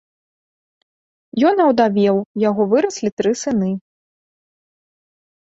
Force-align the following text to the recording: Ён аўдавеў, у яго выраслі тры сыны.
Ён 1.49 1.55
аўдавеў, 1.65 2.15
у 2.35 2.39
яго 2.49 2.61
выраслі 2.73 3.09
тры 3.21 3.31
сыны. 3.45 3.71